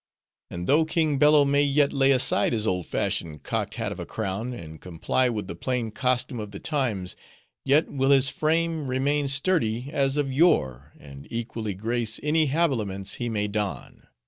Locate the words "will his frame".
7.87-8.87